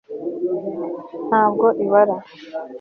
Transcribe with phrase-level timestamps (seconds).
[1.29, 2.15] ntabwo ibara